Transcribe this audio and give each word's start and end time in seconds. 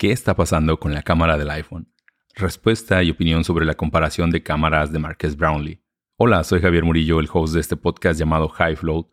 ¿Qué 0.00 0.12
está 0.12 0.34
pasando 0.34 0.80
con 0.80 0.94
la 0.94 1.02
cámara 1.02 1.36
del 1.36 1.50
iPhone? 1.50 1.92
Respuesta 2.34 3.02
y 3.02 3.10
opinión 3.10 3.44
sobre 3.44 3.66
la 3.66 3.74
comparación 3.74 4.30
de 4.30 4.42
cámaras 4.42 4.90
de 4.92 4.98
Marques 4.98 5.36
Brownlee. 5.36 5.82
Hola, 6.16 6.42
soy 6.42 6.62
Javier 6.62 6.84
Murillo, 6.84 7.20
el 7.20 7.28
host 7.30 7.52
de 7.52 7.60
este 7.60 7.76
podcast 7.76 8.18
llamado 8.18 8.48
High 8.48 8.76
Float, 8.76 9.08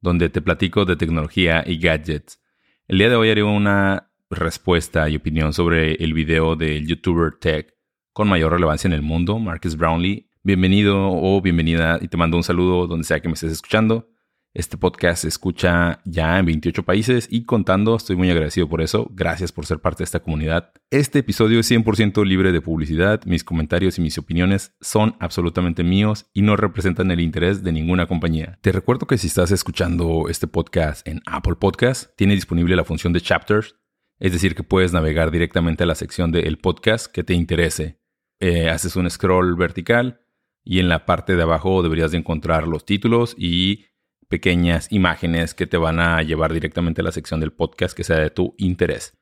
donde 0.00 0.30
te 0.30 0.42
platico 0.42 0.84
de 0.84 0.96
tecnología 0.96 1.62
y 1.64 1.78
gadgets. 1.78 2.40
El 2.88 2.98
día 2.98 3.08
de 3.08 3.14
hoy 3.14 3.30
haré 3.30 3.44
una 3.44 4.10
respuesta 4.30 5.08
y 5.08 5.14
opinión 5.14 5.52
sobre 5.52 5.94
el 6.02 6.12
video 6.12 6.56
del 6.56 6.88
youtuber 6.88 7.34
tech 7.38 7.76
con 8.12 8.26
mayor 8.26 8.50
relevancia 8.50 8.88
en 8.88 8.94
el 8.94 9.02
mundo, 9.02 9.38
Marcus 9.38 9.76
Brownlee. 9.76 10.28
Bienvenido 10.42 11.08
o 11.08 11.40
bienvenida 11.40 12.00
y 12.02 12.08
te 12.08 12.16
mando 12.16 12.36
un 12.36 12.42
saludo 12.42 12.88
donde 12.88 13.04
sea 13.04 13.20
que 13.20 13.28
me 13.28 13.34
estés 13.34 13.52
escuchando. 13.52 14.11
Este 14.54 14.76
podcast 14.76 15.22
se 15.22 15.28
escucha 15.28 16.02
ya 16.04 16.38
en 16.38 16.44
28 16.44 16.82
países 16.82 17.26
y 17.30 17.44
contando, 17.44 17.96
estoy 17.96 18.16
muy 18.16 18.28
agradecido 18.28 18.68
por 18.68 18.82
eso. 18.82 19.08
Gracias 19.10 19.50
por 19.50 19.64
ser 19.64 19.78
parte 19.78 20.00
de 20.00 20.04
esta 20.04 20.20
comunidad. 20.20 20.72
Este 20.90 21.20
episodio 21.20 21.58
es 21.58 21.70
100% 21.70 22.22
libre 22.26 22.52
de 22.52 22.60
publicidad, 22.60 23.24
mis 23.24 23.44
comentarios 23.44 23.96
y 23.96 24.02
mis 24.02 24.18
opiniones 24.18 24.76
son 24.82 25.16
absolutamente 25.20 25.84
míos 25.84 26.26
y 26.34 26.42
no 26.42 26.56
representan 26.56 27.10
el 27.10 27.20
interés 27.20 27.62
de 27.64 27.72
ninguna 27.72 28.06
compañía. 28.06 28.58
Te 28.60 28.72
recuerdo 28.72 29.06
que 29.06 29.16
si 29.16 29.28
estás 29.28 29.52
escuchando 29.52 30.28
este 30.28 30.46
podcast 30.46 31.08
en 31.08 31.22
Apple 31.24 31.54
Podcast, 31.54 32.14
tiene 32.18 32.34
disponible 32.34 32.76
la 32.76 32.84
función 32.84 33.14
de 33.14 33.22
chapters, 33.22 33.76
es 34.18 34.32
decir, 34.32 34.54
que 34.54 34.64
puedes 34.64 34.92
navegar 34.92 35.30
directamente 35.30 35.84
a 35.84 35.86
la 35.86 35.94
sección 35.94 36.30
del 36.30 36.58
podcast 36.58 37.06
que 37.06 37.24
te 37.24 37.32
interese. 37.32 38.02
Eh, 38.38 38.68
haces 38.68 38.96
un 38.96 39.08
scroll 39.08 39.56
vertical 39.56 40.20
y 40.62 40.78
en 40.78 40.90
la 40.90 41.06
parte 41.06 41.36
de 41.36 41.42
abajo 41.42 41.82
deberías 41.82 42.10
de 42.10 42.18
encontrar 42.18 42.68
los 42.68 42.84
títulos 42.84 43.34
y 43.38 43.86
pequeñas 44.32 44.90
imágenes 44.90 45.52
que 45.52 45.66
te 45.66 45.76
van 45.76 46.00
a 46.00 46.22
llevar 46.22 46.54
directamente 46.54 47.02
a 47.02 47.04
la 47.04 47.12
sección 47.12 47.38
del 47.38 47.52
podcast 47.52 47.94
que 47.94 48.02
sea 48.02 48.18
de 48.18 48.30
tu 48.30 48.54
interés. 48.56 49.12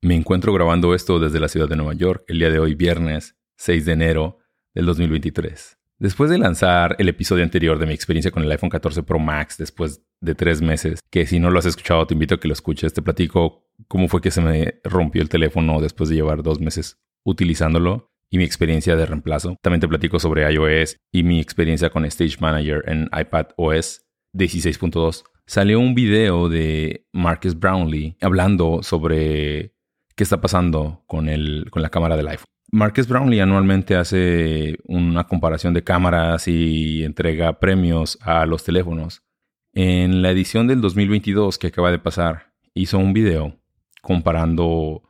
Me 0.00 0.14
encuentro 0.14 0.52
grabando 0.52 0.94
esto 0.94 1.18
desde 1.18 1.40
la 1.40 1.48
ciudad 1.48 1.68
de 1.68 1.74
Nueva 1.74 1.94
York 1.94 2.22
el 2.28 2.38
día 2.38 2.50
de 2.50 2.60
hoy, 2.60 2.76
viernes 2.76 3.36
6 3.56 3.84
de 3.84 3.92
enero 3.94 4.38
del 4.72 4.86
2023. 4.86 5.76
Después 5.98 6.30
de 6.30 6.38
lanzar 6.38 6.94
el 7.00 7.08
episodio 7.08 7.42
anterior 7.42 7.80
de 7.80 7.86
mi 7.86 7.94
experiencia 7.94 8.30
con 8.30 8.44
el 8.44 8.52
iPhone 8.52 8.70
14 8.70 9.02
Pro 9.02 9.18
Max 9.18 9.58
después 9.58 10.04
de 10.20 10.36
tres 10.36 10.62
meses, 10.62 11.00
que 11.10 11.26
si 11.26 11.40
no 11.40 11.50
lo 11.50 11.58
has 11.58 11.66
escuchado 11.66 12.06
te 12.06 12.14
invito 12.14 12.36
a 12.36 12.38
que 12.38 12.46
lo 12.46 12.54
escuches, 12.54 12.94
te 12.94 13.02
platico 13.02 13.66
cómo 13.88 14.06
fue 14.06 14.20
que 14.20 14.30
se 14.30 14.40
me 14.40 14.80
rompió 14.84 15.20
el 15.20 15.28
teléfono 15.28 15.80
después 15.80 16.08
de 16.10 16.14
llevar 16.14 16.44
dos 16.44 16.60
meses 16.60 17.00
utilizándolo 17.24 18.12
y 18.30 18.38
mi 18.38 18.44
experiencia 18.44 18.94
de 18.94 19.04
reemplazo. 19.04 19.56
También 19.62 19.80
te 19.80 19.88
platico 19.88 20.20
sobre 20.20 20.48
iOS 20.48 20.96
y 21.12 21.24
mi 21.24 21.40
experiencia 21.40 21.90
con 21.90 22.04
Stage 22.04 22.36
Manager 22.38 22.84
en 22.86 23.10
iPad 23.12 23.48
OS 23.56 24.06
16.2, 24.32 25.24
salió 25.46 25.80
un 25.80 25.94
video 25.94 26.48
de 26.48 27.06
Marcus 27.12 27.58
Brownlee 27.58 28.16
hablando 28.20 28.82
sobre 28.82 29.74
qué 30.14 30.24
está 30.24 30.40
pasando 30.40 31.02
con, 31.06 31.28
el, 31.28 31.66
con 31.70 31.82
la 31.82 31.90
cámara 31.90 32.16
del 32.16 32.28
iPhone. 32.28 32.46
Marcus 32.72 33.08
Brownlee 33.08 33.40
anualmente 33.40 33.96
hace 33.96 34.78
una 34.84 35.24
comparación 35.24 35.74
de 35.74 35.82
cámaras 35.82 36.46
y 36.46 37.02
entrega 37.02 37.58
premios 37.58 38.16
a 38.22 38.46
los 38.46 38.62
teléfonos. 38.62 39.24
En 39.72 40.22
la 40.22 40.30
edición 40.30 40.68
del 40.68 40.80
2022 40.80 41.58
que 41.58 41.68
acaba 41.68 41.90
de 41.90 41.98
pasar, 41.98 42.52
hizo 42.74 42.98
un 42.98 43.12
video 43.12 43.58
comparando 44.02 45.02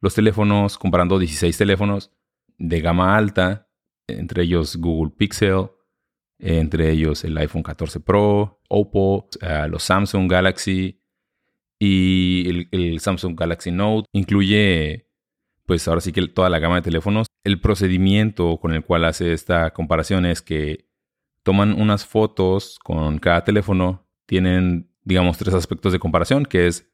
los 0.00 0.14
teléfonos, 0.14 0.76
comparando 0.76 1.18
16 1.18 1.56
teléfonos 1.56 2.12
de 2.58 2.80
gama 2.80 3.16
alta, 3.16 3.68
entre 4.08 4.42
ellos 4.42 4.76
Google 4.76 5.12
Pixel, 5.16 5.70
entre 6.38 6.90
ellos 6.90 7.24
el 7.24 7.36
iPhone 7.38 7.62
14 7.62 8.00
Pro, 8.00 8.60
Oppo, 8.68 9.28
eh, 9.40 9.66
los 9.68 9.82
Samsung 9.82 10.30
Galaxy 10.30 11.00
y 11.78 12.66
el, 12.70 13.00
Samsung 13.00 13.38
Galaxy 13.38 13.70
Note. 13.70 14.06
Incluye, 14.12 15.08
pues 15.66 15.86
ahora 15.88 16.00
sí 16.00 16.12
que 16.12 16.26
toda 16.28 16.50
la 16.50 16.58
gama 16.58 16.76
de 16.76 16.82
teléfonos. 16.82 17.26
El 17.44 17.60
procedimiento 17.60 18.58
con 18.58 18.72
el 18.72 18.84
cual 18.84 19.04
hace 19.04 19.32
esta 19.32 19.72
comparación 19.72 20.26
es 20.26 20.42
que 20.42 20.88
toman 21.42 21.80
unas 21.80 22.04
fotos 22.04 22.78
con 22.82 23.18
cada 23.18 23.44
teléfono, 23.44 24.06
tienen, 24.26 24.90
digamos, 25.04 25.38
tres 25.38 25.54
aspectos 25.54 25.92
de 25.92 25.98
comparación, 25.98 26.44
que 26.44 26.66
es 26.66 26.90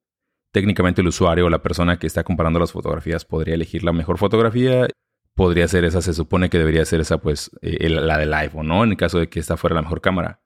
técnicamente 0.52 1.02
el 1.02 1.08
usuario 1.08 1.46
o 1.46 1.50
la 1.50 1.62
persona 1.62 2.00
que 2.00 2.08
está 2.08 2.24
comparando 2.24 2.60
las 2.60 2.72
fotografías 2.72 3.26
podría 3.26 3.56
elegir 3.56 3.84
la 3.84 3.94
mejor 3.94 4.18
fotografía. 4.18 4.88
Podría 5.36 5.68
ser 5.68 5.86
esa, 5.86 6.02
se 6.02 6.14
supone 6.14 6.50
que 6.50 6.58
debería 6.58 6.86
ser 6.86 7.02
esa, 7.02 7.20
pues, 7.20 7.52
eh, 7.62 7.90
la 7.90 8.18
del 8.18 8.34
iPhone, 8.34 8.68
¿no? 8.68 8.84
En 8.84 8.92
el 8.92 8.98
caso 8.98 9.20
de 9.20 9.30
que 9.30 9.40
esta 9.40 9.58
fuera 9.58 9.76
la 9.76 9.82
mejor 9.82 10.02
cámara. 10.02 10.42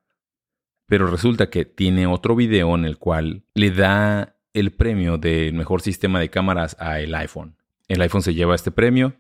Pero 0.88 1.08
resulta 1.08 1.50
que 1.50 1.66
tiene 1.66 2.08
otro 2.08 2.36
video 2.36 2.76
en 2.76 2.86
el 2.86 2.98
cual 2.98 3.46
le 3.54 3.72
da 3.72 4.38
el 4.54 4.72
premio 4.72 5.18
del 5.18 5.54
mejor 5.54 5.82
sistema 5.82 6.20
de 6.20 6.30
cámaras 6.30 6.78
a 6.80 7.00
el 7.00 7.14
iPhone. 7.16 7.58
El 7.88 8.02
iPhone 8.02 8.22
se 8.22 8.34
lleva 8.34 8.56
este 8.56 8.72
premio 8.72 9.16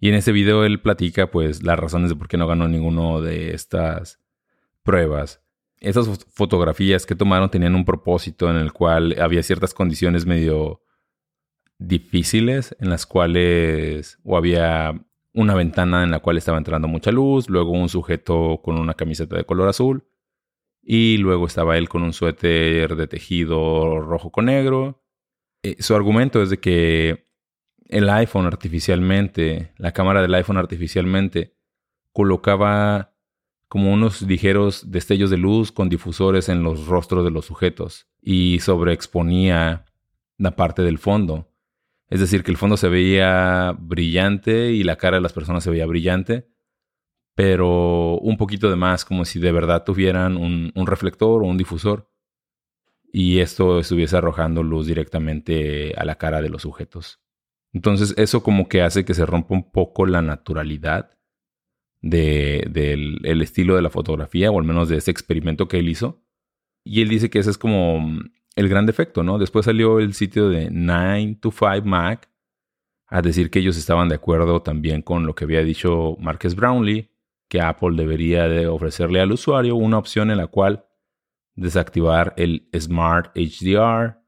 y 0.00 0.08
en 0.08 0.14
ese 0.14 0.32
video 0.32 0.64
él 0.64 0.80
platica 0.80 1.30
pues 1.30 1.62
las 1.62 1.78
razones 1.78 2.10
de 2.10 2.16
por 2.16 2.28
qué 2.28 2.36
no 2.36 2.46
ganó 2.46 2.68
ninguno 2.68 3.20
de 3.20 3.54
estas 3.54 4.20
pruebas. 4.82 5.42
Esas 5.80 6.24
fotografías 6.30 7.06
que 7.06 7.14
tomaron 7.14 7.50
tenían 7.50 7.74
un 7.74 7.84
propósito 7.84 8.50
en 8.50 8.56
el 8.56 8.72
cual 8.72 9.16
había 9.20 9.42
ciertas 9.42 9.74
condiciones 9.74 10.26
medio 10.26 10.82
difíciles 11.78 12.74
en 12.80 12.90
las 12.90 13.06
cuales 13.06 14.18
o 14.24 14.36
había 14.36 15.00
una 15.32 15.54
ventana 15.54 16.02
en 16.02 16.10
la 16.10 16.18
cual 16.18 16.38
estaba 16.38 16.58
entrando 16.58 16.88
mucha 16.88 17.12
luz, 17.12 17.48
luego 17.48 17.70
un 17.70 17.88
sujeto 17.88 18.60
con 18.64 18.76
una 18.78 18.94
camiseta 18.94 19.36
de 19.36 19.44
color 19.44 19.68
azul 19.68 20.07
y 20.82 21.18
luego 21.18 21.46
estaba 21.46 21.76
él 21.76 21.88
con 21.88 22.02
un 22.02 22.12
suéter 22.12 22.96
de 22.96 23.06
tejido 23.06 24.00
rojo 24.00 24.30
con 24.30 24.46
negro. 24.46 25.04
Eh, 25.62 25.76
su 25.80 25.94
argumento 25.94 26.42
es 26.42 26.50
de 26.50 26.60
que 26.60 27.28
el 27.88 28.08
iPhone 28.10 28.46
artificialmente, 28.46 29.72
la 29.76 29.92
cámara 29.92 30.22
del 30.22 30.34
iPhone 30.34 30.58
artificialmente, 30.58 31.56
colocaba 32.12 33.14
como 33.68 33.92
unos 33.92 34.22
ligeros 34.22 34.90
destellos 34.90 35.30
de 35.30 35.36
luz 35.36 35.72
con 35.72 35.88
difusores 35.88 36.48
en 36.48 36.62
los 36.62 36.86
rostros 36.86 37.24
de 37.24 37.30
los 37.30 37.44
sujetos 37.44 38.08
y 38.20 38.60
sobreexponía 38.60 39.84
la 40.38 40.56
parte 40.56 40.82
del 40.82 40.98
fondo. 40.98 41.52
Es 42.08 42.20
decir, 42.20 42.42
que 42.42 42.50
el 42.50 42.56
fondo 42.56 42.78
se 42.78 42.88
veía 42.88 43.76
brillante 43.78 44.72
y 44.72 44.82
la 44.82 44.96
cara 44.96 45.18
de 45.18 45.20
las 45.20 45.34
personas 45.34 45.62
se 45.62 45.70
veía 45.70 45.84
brillante, 45.84 46.48
pero 47.38 48.18
un 48.18 48.36
poquito 48.36 48.68
de 48.68 48.74
más, 48.74 49.04
como 49.04 49.24
si 49.24 49.38
de 49.38 49.52
verdad 49.52 49.84
tuvieran 49.84 50.36
un, 50.36 50.72
reflector 50.88 51.40
o 51.40 51.46
un 51.46 51.56
difusor 51.56 52.10
y 53.12 53.38
esto 53.38 53.78
estuviese 53.78 54.16
arrojando 54.16 54.64
luz 54.64 54.88
directamente 54.88 55.94
a 55.96 56.04
la 56.04 56.16
cara 56.16 56.42
de 56.42 56.48
los 56.48 56.62
sujetos. 56.62 57.20
Entonces 57.72 58.12
eso 58.16 58.42
como 58.42 58.68
que 58.68 58.82
hace 58.82 59.04
que 59.04 59.14
se 59.14 59.24
rompa 59.24 59.54
un 59.54 59.70
poco 59.70 60.04
la 60.04 60.20
naturalidad 60.20 61.16
del 62.02 63.40
estilo 63.40 63.76
de 63.76 63.82
la 63.82 63.90
fotografía, 63.90 64.50
o 64.50 64.58
al 64.58 64.66
menos 64.66 64.88
de 64.88 64.96
ese 64.96 65.12
experimento 65.12 65.68
que 65.68 65.78
él 65.78 65.88
hizo. 65.88 66.24
Y 66.82 67.02
él 67.02 67.08
dice 67.08 67.30
que 67.30 67.38
ese 67.38 67.50
es 67.50 67.58
como 67.58 68.18
el 68.56 68.68
gran 68.68 68.84
defecto, 68.84 69.22
¿no? 69.22 69.38
Después 69.38 69.64
salió 69.64 70.00
el 70.00 70.14
sitio 70.14 70.48
de 70.48 70.70
9 70.72 71.38
to 71.40 71.52
5 71.52 71.82
Mac 71.84 72.28
a 73.06 73.22
decir 73.22 73.48
que 73.48 73.60
ellos 73.60 73.76
estaban 73.76 74.08
de 74.08 74.16
acuerdo 74.16 74.60
también 74.62 75.02
con 75.02 75.24
lo 75.24 75.36
que 75.36 75.44
había 75.44 75.62
dicho 75.62 76.16
Marques 76.18 76.56
Brownlee, 76.56 77.12
que 77.48 77.60
Apple 77.60 77.96
debería 77.96 78.48
de 78.48 78.66
ofrecerle 78.66 79.20
al 79.20 79.32
usuario 79.32 79.76
una 79.76 79.98
opción 79.98 80.30
en 80.30 80.38
la 80.38 80.46
cual 80.46 80.86
desactivar 81.54 82.34
el 82.36 82.68
Smart 82.78 83.34
HDR 83.34 84.18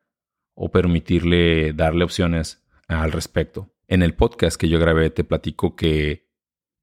o 0.55 0.70
permitirle 0.70 1.72
darle 1.72 2.05
opciones 2.05 2.67
al 2.88 3.12
respecto. 3.12 3.72
En 3.87 4.02
el 4.02 4.14
podcast 4.14 4.58
que 4.61 4.69
yo 4.69 4.78
grabé 4.78 5.11
te 5.11 5.25
platico 5.25 5.76
que 5.76 6.28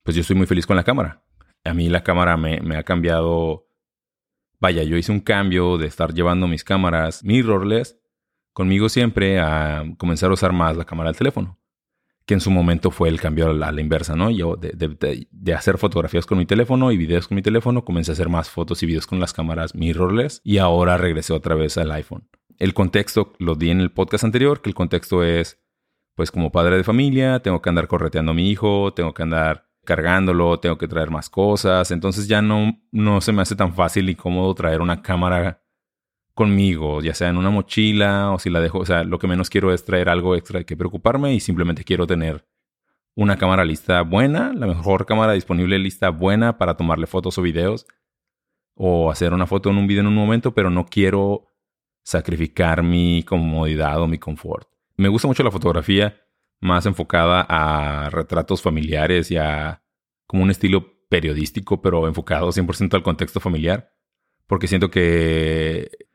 pues 0.04 0.16
yo 0.16 0.22
estoy 0.22 0.36
muy 0.36 0.48
feliz 0.48 0.66
con 0.66 0.78
la 0.78 0.84
cámara. 0.84 1.24
A 1.64 1.74
mí 1.74 1.90
la 1.90 2.04
cámara 2.04 2.38
me, 2.38 2.62
me 2.62 2.78
ha 2.78 2.84
cambiado. 2.84 3.68
Vaya, 4.60 4.84
yo 4.84 4.96
hice 4.96 5.12
un 5.12 5.20
cambio 5.20 5.78
de 5.78 5.88
estar 5.88 6.14
llevando 6.14 6.48
mis 6.48 6.64
cámaras 6.64 7.24
mirrorless 7.24 8.00
conmigo 8.58 8.90
siempre 8.90 9.40
a 9.40 9.84
comenzar 10.00 10.32
a 10.32 10.34
usar 10.34 10.52
más 10.52 10.76
la 10.76 10.86
cámara 10.86 11.10
del 11.10 11.18
teléfono, 11.18 11.60
que 12.28 12.34
en 12.34 12.42
su 12.42 12.52
momento 12.52 12.92
fue 12.92 13.08
el 13.08 13.22
cambio 13.22 13.48
a 13.48 13.54
la, 13.54 13.82
inversa, 13.82 14.18
¿no? 14.18 14.30
Yo 14.30 14.58
de, 14.58 15.54
hacer 15.54 15.78
fotografías 15.78 16.26
con 16.26 16.38
mi 16.38 16.46
teléfono 16.46 16.92
y 16.92 16.98
videos 16.98 17.30
con 17.30 17.36
mi 17.36 17.42
teléfono, 17.42 17.86
comencé 17.86 18.12
a 18.12 18.14
hacer 18.14 18.28
más 18.28 18.50
fotos 18.50 18.84
y 18.84 18.86
videos 18.86 19.08
con 19.08 19.22
las 19.22 19.32
cámaras 19.32 19.74
mirrorless 19.74 20.42
y 20.44 20.58
ahora 20.58 20.98
regresé 20.98 21.32
otra 21.32 21.56
vez 21.56 21.78
al 21.78 21.90
iPhone. 21.92 22.28
El 22.60 22.74
contexto 22.74 23.32
lo 23.40 23.56
di 23.56 23.70
en 23.70 23.80
el 23.80 23.92
podcast 23.92 24.26
anterior, 24.26 24.62
que 24.62 24.70
el 24.70 24.76
contexto 24.76 25.24
es, 25.24 25.62
pues 26.16 26.30
como 26.30 26.52
padre 26.52 26.76
de 26.76 26.84
familia, 26.84 27.40
tengo 27.40 27.62
que 27.62 27.70
andar 27.70 27.88
correteando 27.88 28.34
a 28.34 28.36
mi 28.36 28.52
hijo, 28.52 28.94
tengo 28.94 29.14
que 29.14 29.24
andar 29.24 29.70
cargándolo, 29.86 30.60
tengo 30.60 30.78
que 30.78 30.90
traer 30.90 31.10
más 31.10 31.30
cosas, 31.30 31.92
entonces 31.92 32.28
ya 32.28 32.42
no, 32.42 32.78
no 32.92 33.22
se 33.22 33.32
me 33.32 33.42
hace 33.42 33.56
tan 33.56 33.74
fácil 33.74 34.10
y 34.10 34.16
cómodo 34.16 34.54
traer 34.54 34.82
una 34.82 35.02
cámara 35.02 35.64
conmigo, 36.38 37.02
ya 37.02 37.14
sea 37.14 37.28
en 37.28 37.36
una 37.36 37.50
mochila 37.50 38.32
o 38.32 38.40
si 38.40 38.50
la 38.50 38.62
dejo, 38.62 38.80
o 38.80 38.86
sea, 38.86 39.04
lo 39.04 39.20
que 39.20 39.28
menos 39.28 39.50
quiero 39.50 39.74
es 39.74 39.84
traer 39.84 40.08
algo 40.08 40.38
extra 40.38 40.60
de 40.60 40.66
que 40.66 40.78
preocuparme 40.78 41.34
y 41.34 41.42
simplemente 41.42 41.84
quiero 41.84 42.08
tener 42.08 42.48
una 43.16 43.38
cámara 43.38 43.66
lista 43.66 44.04
buena, 44.04 44.54
la 44.54 44.68
mejor 44.68 45.06
cámara 45.06 45.34
disponible 45.34 45.80
lista 45.80 46.10
buena 46.10 46.58
para 46.58 46.78
tomarle 46.78 47.08
fotos 47.08 47.38
o 47.38 47.42
videos 47.42 47.88
o 48.76 49.12
hacer 49.12 49.34
una 49.34 49.48
foto 49.48 49.72
en 49.72 49.78
un 49.78 49.88
video 49.88 50.02
en 50.02 50.08
un 50.08 50.16
momento, 50.16 50.54
pero 50.54 50.70
no 50.70 50.86
quiero 50.86 51.48
sacrificar 52.04 52.84
mi 52.84 53.24
comodidad 53.24 54.00
o 54.00 54.08
mi 54.08 54.20
confort. 54.20 54.70
Me 54.96 55.10
gusta 55.10 55.28
mucho 55.28 55.44
la 55.44 55.52
fotografía 55.52 56.22
más 56.62 56.86
enfocada 56.86 57.46
a 57.50 58.10
retratos 58.12 58.62
familiares 58.62 59.32
y 59.32 59.38
a 59.38 59.84
como 60.28 60.44
un 60.44 60.52
estilo 60.52 61.04
periodístico, 61.10 61.82
pero 61.82 62.08
enfocado 62.08 62.52
100% 62.52 62.94
al 62.94 63.04
contexto 63.04 63.40
familiar, 63.40 63.92
porque 64.46 64.68
siento 64.68 64.92
que 64.92 66.07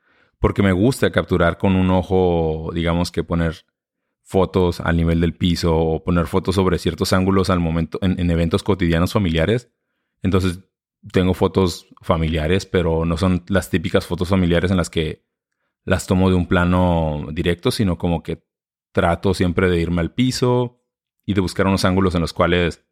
porque 0.43 0.61
me 0.61 0.73
gusta 0.73 1.09
capturar 1.09 1.57
con 1.57 1.77
un 1.77 1.89
ojo, 1.89 2.69
digamos 2.73 3.13
que 3.13 3.23
poner 3.23 3.65
fotos 4.23 4.81
al 4.81 4.97
nivel 4.97 5.21
del 5.21 5.37
piso 5.37 5.73
o 5.73 6.03
poner 6.03 6.27
fotos 6.27 6.55
sobre 6.55 6.79
ciertos 6.79 7.13
ángulos 7.13 7.49
al 7.49 7.61
momento 7.61 7.97
en, 8.01 8.29
eventos 8.29 8.61
cotidianos 8.61 9.13
familiares. 9.13 9.71
Entonces 10.21 10.59
tengo 11.13 11.33
fotos 11.33 11.87
familiares, 12.01 12.65
pero 12.65 13.05
no 13.05 13.15
son 13.15 13.45
las 13.47 13.69
típicas 13.69 14.05
fotos 14.05 14.27
familiares 14.27 14.69
en 14.69 14.75
las 14.75 14.89
que 14.89 15.25
las 15.85 16.07
tomo 16.07 16.29
de 16.29 16.35
un 16.35 16.49
plano 16.49 17.25
directo, 17.31 17.71
sino 17.71 17.97
como 17.97 18.21
que 18.21 18.45
trato 18.91 19.33
siempre 19.33 19.69
de 19.69 19.79
irme 19.79 20.01
al 20.01 20.13
piso 20.13 20.83
y 21.25 21.35
de 21.35 21.39
buscar 21.39 21.67
unos 21.67 21.85
ángulos 21.85 22.15
en 22.15 22.21
los 22.21 22.33
cuales 22.33 22.85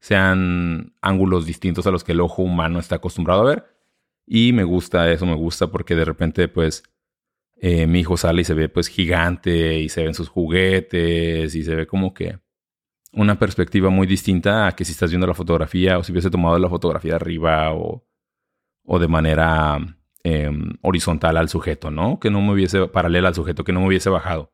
sean 0.00 0.94
ángulos 1.00 1.46
distintos 1.46 1.86
a 1.86 1.90
los 1.90 2.04
que 2.04 2.12
el 2.12 2.20
ojo 2.20 2.42
humano 2.42 2.78
está 2.78 2.96
acostumbrado 2.96 3.40
a 3.40 3.46
ver. 3.46 3.73
Y 4.26 4.52
me 4.52 4.64
gusta 4.64 5.10
eso, 5.10 5.26
me 5.26 5.34
gusta 5.34 5.68
porque 5.68 5.94
de 5.94 6.04
repente 6.04 6.48
pues 6.48 6.82
eh, 7.56 7.86
mi 7.86 8.00
hijo 8.00 8.16
sale 8.16 8.42
y 8.42 8.44
se 8.44 8.54
ve 8.54 8.68
pues 8.68 8.88
gigante 8.88 9.78
y 9.78 9.88
se 9.88 10.02
ven 10.04 10.14
sus 10.14 10.28
juguetes 10.28 11.54
y 11.54 11.62
se 11.62 11.74
ve 11.74 11.86
como 11.86 12.14
que 12.14 12.38
una 13.12 13.38
perspectiva 13.38 13.90
muy 13.90 14.06
distinta 14.06 14.66
a 14.66 14.72
que 14.72 14.84
si 14.84 14.92
estás 14.92 15.10
viendo 15.10 15.26
la 15.26 15.34
fotografía 15.34 15.98
o 15.98 16.02
si 16.04 16.12
hubiese 16.12 16.30
tomado 16.30 16.58
la 16.58 16.68
fotografía 16.68 17.12
de 17.12 17.16
arriba 17.16 17.72
o, 17.72 18.04
o 18.84 18.98
de 18.98 19.08
manera 19.08 19.78
em, 20.24 20.72
horizontal 20.82 21.36
al 21.36 21.48
sujeto, 21.48 21.90
¿no? 21.90 22.18
Que 22.18 22.30
no 22.30 22.40
me 22.40 22.52
hubiese, 22.52 22.86
paralela 22.88 23.28
al 23.28 23.34
sujeto, 23.34 23.64
que 23.64 23.72
no 23.72 23.80
me 23.80 23.88
hubiese 23.88 24.10
bajado. 24.10 24.52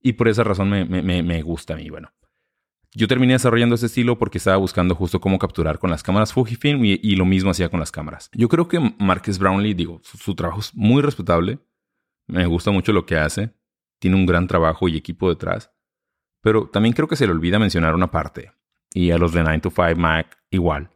Y 0.00 0.14
por 0.14 0.28
esa 0.28 0.44
razón 0.44 0.70
me, 0.70 0.84
me, 0.84 1.22
me 1.22 1.42
gusta 1.42 1.74
a 1.74 1.76
mí, 1.76 1.90
bueno. 1.90 2.10
Yo 2.96 3.08
terminé 3.08 3.34
desarrollando 3.34 3.74
ese 3.74 3.86
estilo 3.86 4.16
porque 4.16 4.38
estaba 4.38 4.56
buscando 4.56 4.94
justo 4.94 5.20
cómo 5.20 5.38
capturar 5.38 5.78
con 5.78 5.90
las 5.90 6.02
cámaras 6.02 6.32
Fujifilm 6.32 6.82
y, 6.82 7.14
lo 7.14 7.26
mismo 7.26 7.50
hacía 7.50 7.68
con 7.68 7.78
las 7.78 7.92
cámaras. 7.92 8.30
Yo 8.32 8.48
creo 8.48 8.68
que 8.68 8.80
Marques 8.98 9.38
Brownlee, 9.38 9.74
digo, 9.74 10.00
su, 10.02 10.34
trabajo 10.34 10.60
es 10.60 10.74
muy 10.74 11.02
respetable. 11.02 11.58
Me 12.26 12.46
gusta 12.46 12.70
mucho 12.70 12.94
lo 12.94 13.04
que 13.04 13.18
hace. 13.18 13.52
Tiene 13.98 14.16
un 14.16 14.24
gran 14.24 14.46
trabajo 14.46 14.88
y 14.88 14.96
equipo 14.96 15.28
detrás. 15.28 15.70
Pero 16.40 16.70
también 16.70 16.94
creo 16.94 17.06
que 17.06 17.16
se 17.16 17.26
le 17.26 17.32
olvida 17.32 17.58
mencionar 17.58 17.94
una 17.94 18.10
parte. 18.10 18.52
Y 18.94 19.10
a 19.10 19.18
los 19.18 19.32
de 19.32 19.42
9 19.42 19.58
to 19.58 19.70
5 19.70 19.94
Mac 19.96 20.38
igual. 20.48 20.88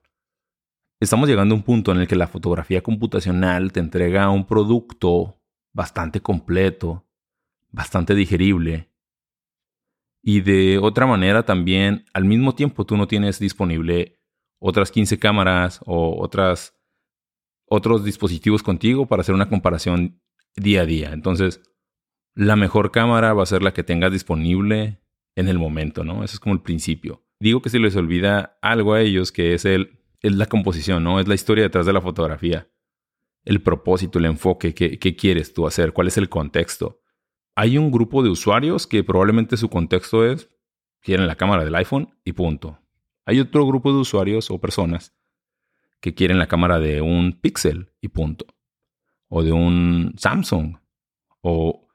Estamos 1.01 1.29
llegando 1.29 1.55
a 1.55 1.59
un 1.59 1.65
punto 1.65 1.93
en 1.93 1.99
el 1.99 2.09
que 2.09 2.17
la 2.17 2.29
fotografía 2.29 2.83
computacional 2.83 3.73
te 3.73 3.81
entrega 3.81 4.31
un 4.31 4.47
producto 4.47 5.39
bastante 5.75 6.23
completo, 6.23 7.05
bastante 7.71 8.15
digerible 8.15 8.90
y 10.23 10.41
de 10.41 10.79
otra 10.79 11.07
manera 11.07 11.45
también, 11.45 12.05
al 12.13 12.25
mismo 12.25 12.55
tiempo 12.55 12.85
tú 12.85 12.97
no 12.97 13.07
tienes 13.07 13.39
disponible 13.39 14.21
otras 14.59 14.91
15 14.91 15.19
cámaras 15.19 15.81
o 15.87 16.23
otras, 16.23 16.79
otros 17.67 18.05
dispositivos 18.05 18.63
contigo 18.63 19.07
para 19.07 19.23
hacer 19.23 19.35
una 19.35 19.49
comparación 19.49 20.21
día 20.57 20.83
a 20.83 20.87
día. 20.87 21.13
Entonces, 21.13 21.63
la 22.35 22.57
mejor 22.57 22.91
cámara 22.91 23.33
va 23.33 23.43
a 23.43 23.47
ser 23.47 23.63
la 23.63 23.73
que 23.73 23.83
tengas 23.83 24.13
disponible 24.13 25.01
en 25.37 25.49
el 25.49 25.59
momento, 25.59 26.05
¿no? 26.05 26.23
Eso 26.23 26.35
es 26.35 26.41
como 26.41 26.55
el 26.55 26.61
principio. 26.61 27.25
Digo 27.41 27.63
que 27.63 27.71
se 27.71 27.79
les 27.79 27.97
olvida 27.97 28.59
algo 28.61 28.93
a 28.93 29.01
ellos 29.01 29.33
que 29.33 29.55
es, 29.55 29.65
el, 29.65 30.01
es 30.21 30.33
la 30.33 30.47
composición, 30.47 31.03
¿no? 31.03 31.19
Es 31.19 31.29
la 31.29 31.35
historia 31.35 31.65
detrás 31.65 31.87
de 31.87 31.95
la 31.95 32.03
fotografía. 32.03 32.69
El 33.45 33.63
propósito, 33.63 34.19
el 34.19 34.27
enfoque, 34.27 34.75
qué, 34.75 34.99
qué 34.99 35.17
quieres 35.17 35.55
tú 35.55 35.67
hacer, 35.67 35.95
cuál 35.95 36.09
es 36.09 36.19
el 36.19 36.29
contexto 36.29 37.00
hay 37.61 37.77
un 37.77 37.91
grupo 37.91 38.23
de 38.23 38.31
usuarios 38.31 38.87
que 38.87 39.05
probablemente 39.05 39.59
su 39.59 39.69
contexto 39.69 40.25
es 40.25 40.49
quieren 41.03 41.27
la 41.27 41.37
cámara 41.37 41.63
del 41.63 41.75
iPhone 41.75 42.17
y 42.25 42.33
punto. 42.33 42.79
Hay 43.27 43.39
otro 43.39 43.67
grupo 43.67 43.93
de 43.93 43.99
usuarios 43.99 44.51
o 44.51 44.59
personas 44.59 45.15
que 46.01 46.15
quieren 46.15 46.39
la 46.39 46.47
cámara 46.47 46.79
de 46.81 47.03
un 47.03 47.39
Pixel 47.39 47.93
y 48.01 48.09
punto. 48.09 48.47
O 49.29 49.43
de 49.43 49.53
un 49.53 50.15
Samsung. 50.17 50.79
O, 51.43 51.87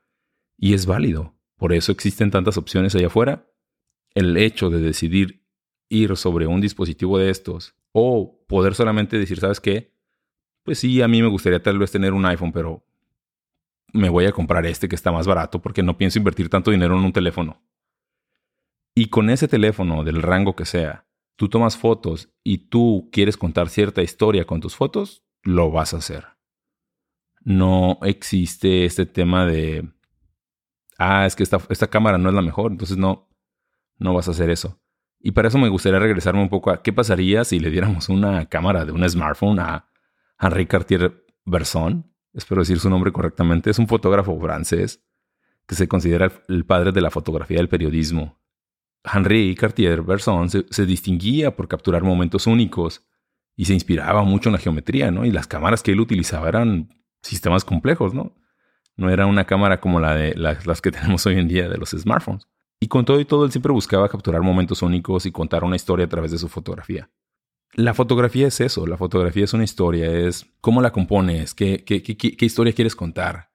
y 0.55 0.75
es 0.75 0.85
válido. 0.85 1.33
Por 1.55 1.73
eso 1.73 1.91
existen 1.91 2.29
tantas 2.29 2.57
opciones 2.57 2.93
allá 2.93 3.07
afuera. 3.07 3.51
El 4.13 4.37
hecho 4.37 4.69
de 4.69 4.79
decidir 4.81 5.47
ir 5.89 6.15
sobre 6.15 6.45
un 6.45 6.61
dispositivo 6.61 7.17
de 7.17 7.31
estos 7.31 7.73
o 7.91 8.45
poder 8.47 8.75
solamente 8.75 9.17
decir, 9.17 9.39
¿sabes 9.39 9.59
qué? 9.59 9.95
Pues 10.61 10.77
sí, 10.77 11.01
a 11.01 11.07
mí 11.07 11.23
me 11.23 11.29
gustaría 11.29 11.63
tal 11.63 11.79
vez 11.79 11.91
tener 11.91 12.13
un 12.13 12.27
iPhone, 12.27 12.51
pero 12.51 12.84
me 13.95 14.09
voy 14.09 14.25
a 14.25 14.31
comprar 14.31 14.65
este 14.65 14.89
que 14.89 14.95
está 14.95 15.11
más 15.11 15.25
barato 15.25 15.61
porque 15.61 15.81
no 15.81 15.97
pienso 15.97 16.19
invertir 16.19 16.49
tanto 16.49 16.71
dinero 16.71 16.97
en 16.97 17.05
un 17.05 17.13
teléfono. 17.13 17.63
Y 18.93 19.07
con 19.07 19.29
ese 19.29 19.47
teléfono, 19.47 20.03
del 20.03 20.21
rango 20.21 20.55
que 20.55 20.65
sea, 20.65 21.07
tú 21.35 21.49
tomas 21.49 21.77
fotos 21.77 22.29
y 22.43 22.69
tú 22.69 23.09
quieres 23.11 23.37
contar 23.37 23.69
cierta 23.69 24.01
historia 24.01 24.45
con 24.45 24.61
tus 24.61 24.75
fotos, 24.75 25.23
lo 25.43 25.71
vas 25.71 25.93
a 25.93 25.97
hacer. 25.97 26.25
No 27.41 27.99
existe 28.03 28.85
este 28.85 29.05
tema 29.05 29.45
de, 29.45 29.89
ah, 30.97 31.25
es 31.25 31.35
que 31.35 31.43
esta, 31.43 31.59
esta 31.69 31.87
cámara 31.87 32.17
no 32.17 32.29
es 32.29 32.35
la 32.35 32.41
mejor, 32.41 32.71
entonces 32.71 32.97
no, 32.97 33.29
no 33.97 34.13
vas 34.13 34.27
a 34.27 34.31
hacer 34.31 34.49
eso. 34.49 34.79
Y 35.19 35.31
para 35.31 35.47
eso 35.47 35.57
me 35.57 35.69
gustaría 35.69 35.99
regresarme 35.99 36.41
un 36.41 36.49
poco 36.49 36.69
a 36.69 36.81
qué 36.83 36.93
pasaría 36.93 37.43
si 37.45 37.59
le 37.59 37.71
diéramos 37.71 38.09
una 38.09 38.45
cámara 38.47 38.85
de 38.85 38.91
un 38.91 39.07
smartphone 39.09 39.59
a 39.59 39.89
Henri 40.39 40.67
Cartier-Bresson 40.67 42.14
espero 42.35 42.61
decir 42.61 42.79
su 42.79 42.89
nombre 42.89 43.11
correctamente, 43.11 43.69
es 43.69 43.79
un 43.79 43.87
fotógrafo 43.87 44.39
francés 44.39 45.03
que 45.65 45.75
se 45.75 45.87
considera 45.87 46.31
el 46.47 46.65
padre 46.65 46.91
de 46.91 47.01
la 47.01 47.09
fotografía 47.09 47.57
del 47.57 47.69
periodismo. 47.69 48.39
Henri 49.03 49.55
Cartier-Bresson 49.55 50.49
se, 50.49 50.85
distinguía 50.85 51.55
por 51.55 51.67
capturar 51.67 52.03
momentos 52.03 52.47
únicos 52.47 53.05
y 53.55 53.65
se 53.65 53.73
inspiraba 53.73 54.23
mucho 54.23 54.49
en 54.49 54.53
la 54.53 54.59
geometría, 54.59 55.11
¿no? 55.11 55.25
Y 55.25 55.31
las 55.31 55.47
cámaras 55.47 55.81
que 55.83 55.91
él 55.91 55.99
utilizaba 55.99 56.49
eran 56.49 56.89
sistemas 57.21 57.63
complejos, 57.63 58.13
¿no? 58.13 58.35
No 58.97 59.09
era 59.09 59.25
una 59.25 59.45
cámara 59.45 59.79
como 59.79 59.99
la 59.99 60.15
de 60.15 60.35
las 60.35 60.81
que 60.81 60.91
tenemos 60.91 61.25
hoy 61.25 61.39
en 61.39 61.47
día 61.47 61.69
de 61.69 61.77
los 61.77 61.91
smartphones. 61.91 62.47
Y 62.79 62.87
con 62.87 63.05
todo 63.05 63.19
y 63.19 63.25
todo, 63.25 63.45
él 63.45 63.51
siempre 63.51 63.71
buscaba 63.71 64.09
capturar 64.09 64.41
momentos 64.41 64.81
únicos 64.81 65.25
y 65.25 65.31
contar 65.31 65.63
una 65.63 65.75
historia 65.75 66.05
a 66.05 66.09
través 66.09 66.31
de 66.31 66.37
su 66.37 66.49
fotografía. 66.49 67.09
La 67.75 67.93
fotografía 67.93 68.47
es 68.47 68.61
eso, 68.61 68.87
la 68.87 68.95
fotografía 68.95 69.43
es 69.43 69.53
una 69.53 69.65
historia, 69.65 70.09
es 70.09 70.45
cómo 70.61 70.81
la 70.81 70.93
compones, 70.93 71.53
qué, 71.53 71.83
historia 72.39 72.73
quieres 72.73 72.95
contar, 72.95 73.51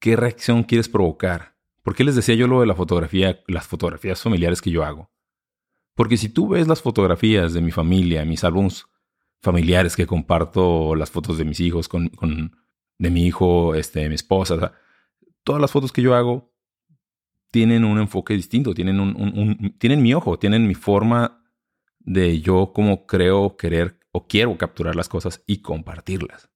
qué 0.00 0.16
reacción 0.16 0.64
quieres 0.64 0.88
provocar. 0.88 1.54
¿Por 1.84 1.94
qué 1.94 2.02
les 2.02 2.16
decía 2.16 2.34
yo 2.34 2.48
lo 2.48 2.60
de 2.60 2.66
la 2.66 2.74
fotografía, 2.74 3.40
las 3.46 3.68
fotografías 3.68 4.20
familiares 4.20 4.60
que 4.60 4.70
yo 4.70 4.84
hago? 4.84 5.12
Porque 5.94 6.16
si 6.16 6.28
tú 6.28 6.48
ves 6.48 6.66
las 6.66 6.82
fotografías 6.82 7.52
de 7.52 7.60
mi 7.60 7.70
familia, 7.70 8.24
mis 8.24 8.42
álbumes 8.42 8.86
familiares 9.40 9.94
que 9.94 10.06
comparto, 10.06 10.96
las 10.96 11.12
fotos 11.12 11.38
de 11.38 11.44
mis 11.44 11.60
hijos, 11.60 11.86
con, 11.86 12.08
con 12.08 12.56
de 12.98 13.10
mi 13.10 13.24
hijo, 13.24 13.76
este, 13.76 14.08
mi 14.08 14.16
esposa, 14.16 14.72
todas 15.44 15.60
las 15.60 15.70
fotos 15.70 15.92
que 15.92 16.02
yo 16.02 16.16
hago 16.16 16.52
tienen 17.52 17.84
un 17.84 18.00
enfoque 18.00 18.34
distinto, 18.34 18.74
tienen, 18.74 18.98
un, 18.98 19.76
tienen 19.78 20.02
mi 20.02 20.12
ojo, 20.12 20.40
tienen 20.40 20.66
mi 20.66 20.74
forma 20.74 21.43
de 22.04 22.40
yo 22.40 22.72
como 22.72 23.06
creo 23.06 23.56
querer 23.56 23.98
o 24.12 24.26
quiero 24.26 24.56
capturar 24.56 24.94
las 24.94 25.08
cosas 25.08 25.42
y 25.46 25.58
compartirlas. 25.58 26.50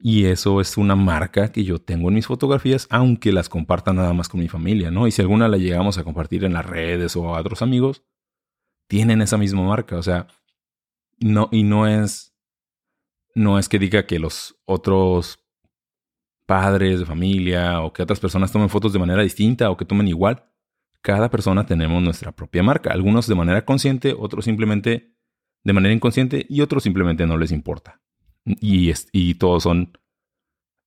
Y 0.00 0.26
eso 0.26 0.60
es 0.60 0.76
una 0.76 0.94
marca 0.94 1.50
que 1.50 1.64
yo 1.64 1.80
tengo 1.80 2.08
en 2.08 2.14
mis 2.14 2.26
fotografías, 2.26 2.86
aunque 2.88 3.32
las 3.32 3.48
comparta 3.48 3.92
nada 3.92 4.12
más 4.12 4.28
con 4.28 4.40
mi 4.40 4.48
familia, 4.48 4.90
¿no? 4.90 5.06
Y 5.06 5.10
si 5.10 5.22
alguna 5.22 5.48
la 5.48 5.56
llegamos 5.56 5.98
a 5.98 6.04
compartir 6.04 6.44
en 6.44 6.52
las 6.52 6.64
redes 6.64 7.16
o 7.16 7.34
a 7.34 7.40
otros 7.40 7.62
amigos, 7.62 8.04
tienen 8.86 9.20
esa 9.22 9.36
misma 9.36 9.62
marca. 9.62 9.96
O 9.96 10.02
sea, 10.02 10.28
no, 11.18 11.48
y 11.50 11.64
no 11.64 11.88
es, 11.88 12.32
no 13.34 13.58
es 13.58 13.68
que 13.68 13.80
diga 13.80 14.06
que 14.06 14.20
los 14.20 14.56
otros 14.66 15.44
padres 16.46 17.00
de 17.00 17.06
familia 17.06 17.82
o 17.82 17.92
que 17.92 18.02
otras 18.02 18.20
personas 18.20 18.52
tomen 18.52 18.70
fotos 18.70 18.92
de 18.92 19.00
manera 19.00 19.22
distinta 19.22 19.70
o 19.70 19.76
que 19.76 19.84
tomen 19.84 20.08
igual. 20.08 20.44
Cada 21.00 21.30
persona 21.30 21.66
tenemos 21.66 22.02
nuestra 22.02 22.32
propia 22.32 22.62
marca, 22.62 22.92
algunos 22.92 23.26
de 23.26 23.34
manera 23.34 23.64
consciente, 23.64 24.14
otros 24.18 24.44
simplemente 24.44 25.14
de 25.64 25.72
manera 25.72 25.94
inconsciente 25.94 26.46
y 26.48 26.60
otros 26.60 26.82
simplemente 26.82 27.26
no 27.26 27.36
les 27.36 27.52
importa. 27.52 28.00
Y, 28.44 29.34
todos 29.34 29.64
son 29.64 29.98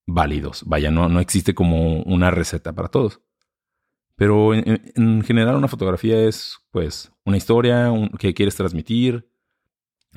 válidos. 0.06 0.64
Vaya, 0.66 0.90
no, 0.90 1.08
no 1.08 1.20
existe 1.20 1.54
como 1.54 2.02
una 2.02 2.30
receta 2.30 2.72
para 2.72 2.88
todos. 2.88 3.20
Pero 4.16 4.54
en, 4.54 5.22
general 5.22 5.56
una 5.56 5.68
fotografía 5.68 6.20
es 6.26 6.58
pues 6.70 7.12
una 7.24 7.36
historia 7.36 7.92
que 8.18 8.34
quieres 8.34 8.56
transmitir, 8.56 9.30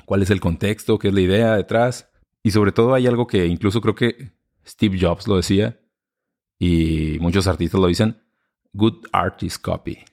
cuál 0.04 0.22
es 0.22 0.30
el 0.30 0.40
contexto, 0.40 0.98
qué 0.98 1.08
es 1.08 1.14
la 1.14 1.20
idea 1.20 1.56
detrás. 1.56 2.10
Y 2.42 2.50
sobre 2.50 2.72
todo 2.72 2.94
hay 2.94 3.06
algo 3.06 3.26
que 3.26 3.46
incluso 3.46 3.80
creo 3.80 3.94
que 3.94 4.32
Steve 4.66 4.98
Jobs 5.00 5.28
lo 5.28 5.36
decía 5.36 5.80
y 6.58 7.18
muchos 7.20 7.46
artistas 7.46 7.80
lo 7.80 7.86
dicen, 7.86 8.22
good 8.76 9.06
artist 9.12 9.62
copy, 9.62 10.04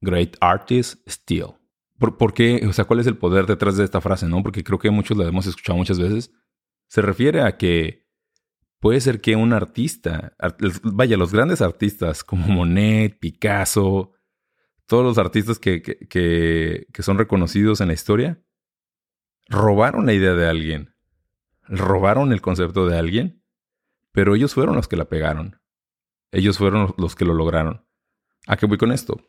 great 0.00 0.36
artist 0.40 1.08
steal. 1.08 1.54
¿Por, 1.98 2.32
qué? 2.32 2.64
O 2.68 2.72
sea, 2.72 2.84
¿cuál 2.84 3.00
es 3.00 3.06
el 3.06 3.16
poder 3.16 3.46
detrás 3.46 3.76
de 3.76 3.84
esta 3.84 4.00
frase? 4.00 4.28
¿no? 4.28 4.42
Porque 4.42 4.62
creo 4.62 4.78
que 4.78 4.90
muchos 4.90 5.16
la 5.16 5.26
hemos 5.26 5.46
escuchado 5.46 5.76
muchas 5.76 5.98
veces. 5.98 6.32
Se 6.86 7.02
refiere 7.02 7.42
a 7.42 7.56
que 7.56 8.06
puede 8.78 9.00
ser 9.00 9.20
que 9.20 9.34
un 9.34 9.52
artista, 9.52 10.36
vaya, 10.82 11.16
los 11.16 11.32
grandes 11.32 11.60
artistas 11.60 12.22
como 12.22 12.46
Monet, 12.48 13.18
Picasso, 13.18 14.12
todos 14.86 15.04
los 15.04 15.18
artistas 15.18 15.58
que, 15.58 15.82
que, 15.82 16.86
son 17.02 17.18
reconocidos 17.18 17.80
en 17.80 17.88
la 17.88 17.94
historia, 17.94 18.42
robaron 19.48 20.06
la 20.06 20.14
idea 20.14 20.34
de 20.34 20.48
alguien, 20.48 20.94
robaron 21.62 22.32
el 22.32 22.40
concepto 22.40 22.86
de 22.86 22.96
alguien, 22.96 23.44
pero 24.12 24.34
ellos 24.34 24.54
fueron 24.54 24.76
los 24.76 24.88
que 24.88 24.96
la 24.96 25.08
pegaron. 25.08 25.60
Ellos 26.30 26.58
fueron 26.58 26.94
los 26.96 27.16
que 27.16 27.24
lo 27.24 27.34
lograron. 27.34 27.87
¿A 28.48 28.56
qué 28.56 28.64
voy 28.64 28.78
con 28.78 28.92
esto? 28.92 29.20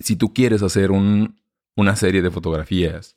Si 0.00 0.16
tú 0.16 0.34
quieres 0.34 0.62
hacer 0.64 0.90
un, 0.90 1.40
una 1.76 1.94
serie 1.94 2.22
de 2.22 2.30
fotografías 2.32 3.16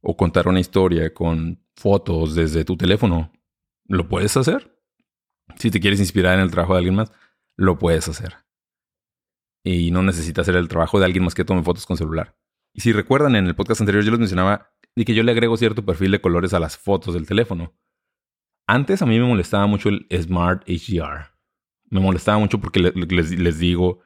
o 0.00 0.16
contar 0.16 0.46
una 0.46 0.60
historia 0.60 1.12
con 1.12 1.60
fotos 1.74 2.36
desde 2.36 2.64
tu 2.64 2.76
teléfono, 2.76 3.32
lo 3.86 4.08
puedes 4.08 4.36
hacer. 4.36 4.80
Si 5.56 5.72
te 5.72 5.80
quieres 5.80 5.98
inspirar 5.98 6.34
en 6.34 6.44
el 6.44 6.50
trabajo 6.52 6.74
de 6.74 6.78
alguien 6.78 6.94
más, 6.94 7.10
lo 7.56 7.76
puedes 7.76 8.06
hacer. 8.06 8.36
Y 9.64 9.90
no 9.90 10.00
necesitas 10.04 10.44
hacer 10.44 10.54
el 10.54 10.68
trabajo 10.68 11.00
de 11.00 11.06
alguien 11.06 11.24
más 11.24 11.34
que 11.34 11.44
tome 11.44 11.64
fotos 11.64 11.84
con 11.84 11.96
celular. 11.96 12.38
Y 12.72 12.82
si 12.82 12.92
recuerdan, 12.92 13.34
en 13.34 13.48
el 13.48 13.56
podcast 13.56 13.80
anterior 13.80 14.04
yo 14.04 14.12
les 14.12 14.20
mencionaba 14.20 14.70
de 14.94 15.04
que 15.04 15.14
yo 15.14 15.24
le 15.24 15.32
agrego 15.32 15.56
cierto 15.56 15.84
perfil 15.84 16.12
de 16.12 16.20
colores 16.20 16.54
a 16.54 16.60
las 16.60 16.78
fotos 16.78 17.14
del 17.14 17.26
teléfono. 17.26 17.74
Antes 18.68 19.02
a 19.02 19.06
mí 19.06 19.18
me 19.18 19.26
molestaba 19.26 19.66
mucho 19.66 19.88
el 19.88 20.06
Smart 20.22 20.62
HDR. 20.68 21.32
Me 21.90 21.98
molestaba 21.98 22.38
mucho 22.38 22.60
porque 22.60 22.78
les 22.78 23.58
digo, 23.58 24.04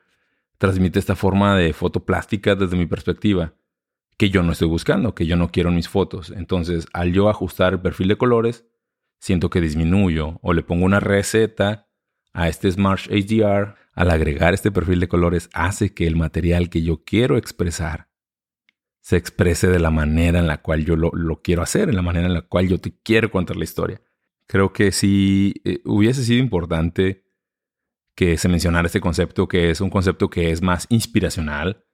transmite 0.58 0.98
esta 0.98 1.16
forma 1.16 1.56
de 1.56 1.72
foto 1.72 2.04
plástica 2.04 2.54
desde 2.54 2.76
mi 2.76 2.86
perspectiva 2.86 3.54
que 4.16 4.30
yo 4.30 4.42
no 4.42 4.52
estoy 4.52 4.68
buscando, 4.68 5.14
que 5.14 5.26
yo 5.26 5.36
no 5.36 5.50
quiero 5.50 5.70
en 5.70 5.76
mis 5.76 5.88
fotos. 5.88 6.30
Entonces, 6.30 6.86
al 6.92 7.12
yo 7.12 7.28
ajustar 7.28 7.74
el 7.74 7.80
perfil 7.80 8.08
de 8.08 8.16
colores, 8.16 8.64
siento 9.18 9.50
que 9.50 9.60
disminuyo 9.60 10.38
o 10.42 10.52
le 10.52 10.62
pongo 10.62 10.84
una 10.84 11.00
receta 11.00 11.88
a 12.32 12.48
este 12.48 12.70
Smart 12.70 13.00
HDR, 13.08 13.76
al 13.92 14.10
agregar 14.10 14.54
este 14.54 14.72
perfil 14.72 15.00
de 15.00 15.08
colores 15.08 15.48
hace 15.52 15.94
que 15.94 16.06
el 16.06 16.16
material 16.16 16.68
que 16.68 16.82
yo 16.82 17.04
quiero 17.04 17.36
expresar 17.36 18.08
se 19.00 19.16
exprese 19.16 19.68
de 19.68 19.78
la 19.78 19.90
manera 19.90 20.38
en 20.38 20.46
la 20.46 20.62
cual 20.62 20.84
yo 20.84 20.96
lo, 20.96 21.42
quiero 21.42 21.62
hacer, 21.62 21.88
en 21.88 21.96
la 21.96 22.02
manera 22.02 22.26
en 22.26 22.34
la 22.34 22.42
cual 22.42 22.68
yo 22.68 22.80
te 22.80 22.98
quiero 23.02 23.30
contar 23.30 23.56
la 23.56 23.64
historia. 23.64 24.02
Creo 24.46 24.72
que 24.72 24.92
si 24.92 25.54
eh, 25.64 25.80
hubiese 25.84 26.24
sido 26.24 26.40
importante 26.40 27.23
que 28.14 28.36
se 28.38 28.48
mencionara 28.48 28.86
este 28.86 29.00
concepto, 29.00 29.48
que 29.48 29.70
es 29.70 29.80
un 29.80 29.90
concepto 29.90 30.30
que 30.30 30.50
es 30.50 30.62
más 30.62 30.86
inspiracional 30.88 31.84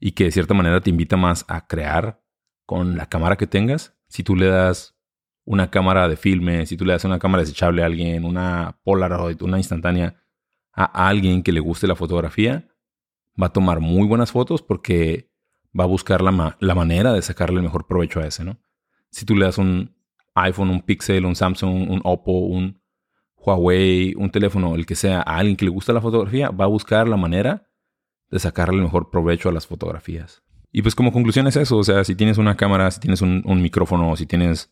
y 0.00 0.12
que 0.12 0.24
de 0.24 0.32
cierta 0.32 0.54
manera 0.54 0.80
te 0.80 0.90
invita 0.90 1.16
más 1.16 1.44
a 1.48 1.66
crear 1.66 2.22
con 2.64 2.96
la 2.96 3.08
cámara 3.08 3.36
que 3.36 3.46
tengas. 3.46 3.96
Si 4.08 4.22
tú 4.22 4.36
le 4.36 4.46
das 4.46 4.96
una 5.44 5.70
cámara 5.70 6.08
de 6.08 6.16
filme, 6.16 6.66
si 6.66 6.76
tú 6.76 6.84
le 6.84 6.92
das 6.92 7.04
una 7.04 7.18
cámara 7.18 7.42
desechable 7.42 7.82
a 7.82 7.86
alguien, 7.86 8.24
una 8.24 8.78
Polaroid, 8.84 9.40
una 9.42 9.58
instantánea 9.58 10.16
a 10.72 11.08
alguien 11.08 11.42
que 11.42 11.52
le 11.52 11.60
guste 11.60 11.86
la 11.86 11.94
fotografía, 11.94 12.68
va 13.40 13.46
a 13.46 13.52
tomar 13.52 13.80
muy 13.80 14.06
buenas 14.06 14.32
fotos 14.32 14.62
porque 14.62 15.30
va 15.78 15.84
a 15.84 15.88
buscar 15.88 16.22
la, 16.22 16.56
la 16.58 16.74
manera 16.74 17.12
de 17.12 17.22
sacarle 17.22 17.56
el 17.56 17.62
mejor 17.62 17.86
provecho 17.86 18.20
a 18.20 18.26
ese, 18.26 18.44
¿no? 18.44 18.58
Si 19.10 19.24
tú 19.24 19.36
le 19.36 19.44
das 19.44 19.58
un 19.58 19.94
iPhone, 20.34 20.70
un 20.70 20.82
Pixel, 20.82 21.24
un 21.24 21.36
Samsung, 21.36 21.90
un 21.90 22.00
Oppo, 22.04 22.32
un 22.32 22.80
Huawei, 23.46 24.14
un 24.16 24.30
teléfono, 24.30 24.74
el 24.74 24.84
que 24.84 24.96
sea, 24.96 25.20
a 25.20 25.38
alguien 25.38 25.56
que 25.56 25.64
le 25.64 25.70
gusta 25.70 25.92
la 25.92 26.00
fotografía, 26.00 26.50
va 26.50 26.64
a 26.64 26.68
buscar 26.68 27.08
la 27.08 27.16
manera 27.16 27.68
de 28.30 28.38
sacarle 28.40 28.76
el 28.76 28.82
mejor 28.82 29.10
provecho 29.10 29.48
a 29.48 29.52
las 29.52 29.66
fotografías. 29.66 30.42
Y 30.72 30.82
pues 30.82 30.94
como 30.94 31.12
conclusión 31.12 31.46
es 31.46 31.56
eso, 31.56 31.78
o 31.78 31.84
sea, 31.84 32.04
si 32.04 32.16
tienes 32.16 32.38
una 32.38 32.56
cámara, 32.56 32.90
si 32.90 33.00
tienes 33.00 33.22
un, 33.22 33.62
micrófono, 33.62 34.16
si 34.16 34.26
tienes 34.26 34.70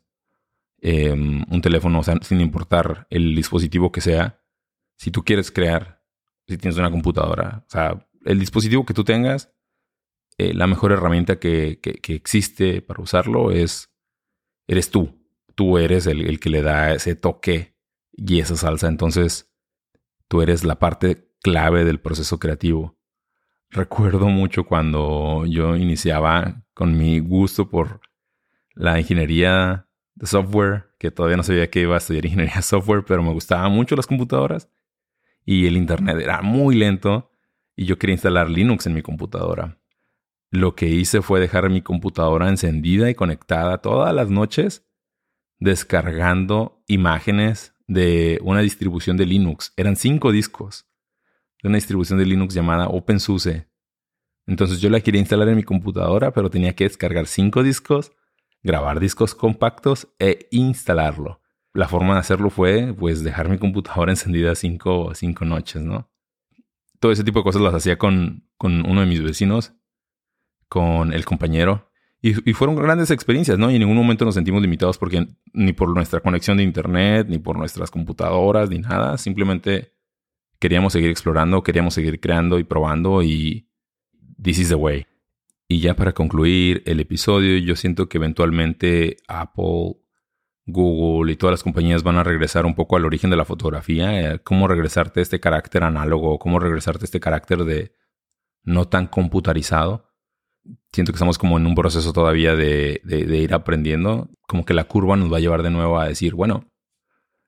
Em, 0.86 1.42
un 1.50 1.62
teléfono, 1.62 2.00
o 2.00 2.02
sea, 2.02 2.18
sin 2.20 2.42
importar 2.42 3.06
el 3.08 3.34
dispositivo 3.34 3.90
que 3.90 4.02
sea, 4.02 4.42
si 4.98 5.10
tú 5.10 5.24
quieres 5.24 5.50
crear, 5.50 6.04
si 6.46 6.58
tienes 6.58 6.76
una 6.76 6.90
computadora, 6.90 7.64
o 7.66 7.70
sea, 7.70 8.06
el 8.26 8.38
dispositivo 8.38 8.84
que 8.84 8.92
tú 8.92 9.02
tengas, 9.02 9.50
eh, 10.36 10.52
la 10.52 10.66
mejor 10.66 10.92
herramienta 10.92 11.38
que, 11.38 11.80
existe 12.08 12.82
para 12.82 13.02
usarlo 13.02 13.50
es, 13.50 13.94
eres 14.66 14.90
tú. 14.90 15.26
Tú 15.54 15.78
eres 15.78 16.06
el, 16.06 16.26
el 16.26 16.38
que 16.38 16.50
le 16.50 16.60
da 16.60 16.92
ese 16.92 17.14
toque 17.14 17.73
y 18.16 18.40
esa 18.40 18.56
salsa. 18.56 18.88
Entonces, 18.88 19.52
tú 20.28 20.42
eres 20.42 20.64
la 20.64 20.78
parte 20.78 21.30
clave 21.42 21.84
del 21.84 22.00
proceso 22.00 22.38
creativo. 22.38 22.96
Recuerdo 23.70 24.28
mucho 24.28 24.64
cuando 24.64 25.44
yo 25.46 25.76
iniciaba 25.76 26.64
con 26.74 26.96
mi 26.96 27.18
gusto 27.18 27.68
por 27.68 28.00
la 28.74 28.98
ingeniería 28.98 29.88
de 30.14 30.26
software, 30.26 30.90
que 30.98 31.10
todavía 31.10 31.36
no 31.36 31.42
sabía 31.42 31.70
que 31.70 31.80
iba 31.80 31.94
a 31.94 31.98
estudiar 31.98 32.24
ingeniería 32.24 32.56
de 32.56 32.62
software, 32.62 33.04
pero 33.04 33.22
me 33.22 33.32
gustaban 33.32 33.72
mucho 33.72 33.96
las 33.96 34.06
computadoras 34.06 34.68
y 35.44 35.66
el 35.66 35.76
internet 35.76 36.18
era 36.20 36.40
muy 36.42 36.76
lento 36.76 37.30
y 37.76 37.86
yo 37.86 37.98
quería 37.98 38.14
instalar 38.14 38.48
Linux 38.48 38.86
en 38.86 38.94
mi 38.94 39.02
computadora. 39.02 39.78
Lo 40.50 40.76
que 40.76 40.86
hice 40.86 41.20
fue 41.20 41.40
dejar 41.40 41.68
mi 41.68 41.82
computadora 41.82 42.48
encendida 42.48 43.10
y 43.10 43.14
conectada 43.14 43.78
todas 43.78 44.14
las 44.14 44.30
noches 44.30 44.86
descargando 45.58 46.82
imágenes 46.86 47.73
de 47.86 48.38
una 48.42 48.60
distribución 48.60 49.16
de 49.16 49.26
Linux. 49.26 49.72
Eran 49.76 49.96
cinco 49.96 50.32
discos 50.32 50.86
de 51.62 51.68
una 51.68 51.76
distribución 51.76 52.18
de 52.18 52.26
Linux 52.26 52.54
llamada 52.54 52.88
OpenSUSE. 52.88 53.68
Entonces 54.46 54.80
yo 54.80 54.90
la 54.90 55.00
quería 55.00 55.20
instalar 55.20 55.48
en 55.48 55.56
mi 55.56 55.62
computadora, 55.62 56.32
pero 56.32 56.50
tenía 56.50 56.74
que 56.74 56.84
descargar 56.84 57.26
cinco 57.26 57.62
discos 57.62 58.12
grabar 58.64 58.98
discos 58.98 59.34
compactos 59.34 60.08
e 60.18 60.48
instalarlo. 60.50 61.40
La 61.72 61.86
forma 61.86 62.14
de 62.14 62.20
hacerlo 62.20 62.50
fue, 62.50 62.94
pues, 62.98 63.22
dejar 63.22 63.48
mi 63.48 63.58
computadora 63.58 64.10
encendida 64.12 64.54
cinco, 64.56 65.14
cinco 65.14 65.44
noches, 65.44 65.82
¿no? 65.82 66.10
Todo 66.98 67.12
ese 67.12 67.22
tipo 67.22 67.40
de 67.40 67.44
cosas 67.44 67.62
las 67.62 67.74
hacía 67.74 67.98
con, 67.98 68.48
con 68.56 68.88
uno 68.88 69.02
de 69.02 69.06
mis 69.06 69.22
vecinos, 69.22 69.74
con 70.68 71.12
el 71.12 71.24
compañero. 71.24 71.92
Y, 72.26 72.54
fueron 72.54 72.74
grandes 72.76 73.10
experiencias, 73.10 73.58
¿no? 73.58 73.70
Y 73.70 73.74
en 73.74 73.80
ningún 73.80 73.98
momento 73.98 74.24
nos 74.24 74.34
sentimos 74.34 74.62
limitados 74.62 74.96
porque 74.96 75.28
ni 75.52 75.74
por 75.74 75.90
nuestra 75.90 76.20
conexión 76.20 76.56
de 76.56 76.62
internet, 76.62 77.26
ni 77.28 77.38
por 77.38 77.58
nuestras 77.58 77.90
computadoras, 77.90 78.70
ni 78.70 78.78
nada. 78.78 79.18
Simplemente 79.18 79.92
queríamos 80.58 80.94
seguir 80.94 81.10
explorando, 81.10 81.62
queríamos 81.62 81.92
seguir 81.92 82.20
creando 82.20 82.58
y 82.58 82.64
probando 82.64 83.22
y 83.22 83.68
this 84.42 84.58
is 84.58 84.70
the 84.70 84.74
way. 84.74 85.06
Y 85.68 85.80
ya 85.80 85.96
para 85.96 86.14
concluir 86.14 86.82
el 86.86 86.98
episodio, 87.00 87.58
yo 87.58 87.76
siento 87.76 88.08
que 88.08 88.16
eventualmente 88.16 89.18
Apple, 89.28 89.96
Google 90.64 91.30
y 91.30 91.36
todas 91.36 91.52
las 91.52 91.62
compañías 91.62 92.02
van 92.04 92.16
a 92.16 92.24
regresar 92.24 92.64
un 92.64 92.74
poco 92.74 92.96
al 92.96 93.04
origen 93.04 93.28
de 93.28 93.36
la 93.36 93.44
fotografía, 93.44 94.32
eh, 94.32 94.38
cómo 94.38 94.66
regresarte 94.66 95.20
este 95.20 95.40
carácter 95.40 95.84
análogo, 95.84 96.38
cómo 96.38 96.58
regresarte 96.58 97.04
este 97.04 97.20
carácter 97.20 97.64
de 97.64 97.92
no 98.62 98.88
tan 98.88 99.08
computarizado. 99.08 100.13
Siento 100.92 101.12
que 101.12 101.16
estamos 101.16 101.38
como 101.38 101.58
en 101.58 101.66
un 101.66 101.74
proceso 101.74 102.12
todavía 102.12 102.54
de, 102.54 103.00
ir 103.04 103.54
aprendiendo, 103.54 104.30
como 104.46 104.64
que 104.64 104.74
la 104.74 104.84
curva 104.84 105.16
nos 105.16 105.32
va 105.32 105.38
a 105.38 105.40
llevar 105.40 105.62
de 105.62 105.70
nuevo 105.70 105.98
a 105.98 106.08
decir, 106.08 106.34
bueno, 106.34 106.70